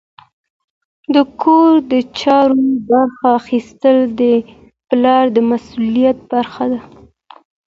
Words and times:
د 1.13 1.15
کور 1.41 1.73
د 1.91 1.93
چارو 2.19 2.59
برخه 2.89 3.27
اخیستل 3.39 3.97
د 4.19 4.21
پلار 4.87 5.25
د 5.35 5.37
مسؤلیت 5.49 6.17
برخه 6.31 6.65
ده. 6.71 6.81